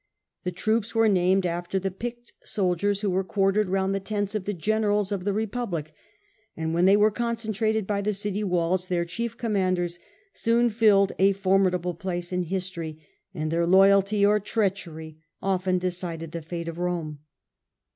The 0.45 0.51
troops 0.51 0.95
were 0.95 1.07
™' 1.09 1.11
named 1.13 1.45
after 1.45 1.77
the 1.77 1.91
picked 1.91 2.33
soldiers 2.43 3.01
who 3.01 3.11
were 3.11 3.23
quartered 3.23 3.69
round 3.69 3.93
the 3.93 3.99
tents 3.99 4.33
of 4.33 4.45
the 4.45 4.53
generals 4.55 5.11
of 5.11 5.25
the 5.25 5.31
Repub 5.31 5.73
lic, 5.73 5.93
and 6.57 6.73
when 6.73 6.85
they 6.85 6.97
were 6.97 7.11
concentrated 7.11 7.85
by 7.85 8.01
the 8.01 8.11
city 8.15 8.43
walls 8.43 8.87
their 8.87 9.05
chief 9.05 9.37
commanders 9.37 9.99
soon 10.33 10.71
filled 10.71 11.11
a 11.19 11.33
formidable 11.33 11.93
place 11.93 12.33
in 12.33 12.41
history, 12.45 12.97
and 13.35 13.51
their 13.51 13.67
loyalty 13.67 14.25
or 14.25 14.39
treachery 14.39 15.19
often 15.39 15.77
decided 15.77 16.31
the 16.31 16.41
fate 16.41 16.67
of 16.67 16.79
Rome. 16.79 17.19